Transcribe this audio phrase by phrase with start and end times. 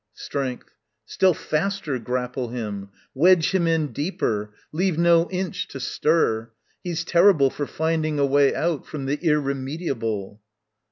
[0.15, 0.71] Strength.
[1.05, 6.49] Still faster grapple him; Wedge him in deeper: leave no inch to stir.
[6.83, 10.41] He's terrible for finding a way out From the irremediable.